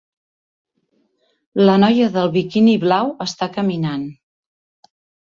[1.67, 4.07] La noia del biquini blau està caminant.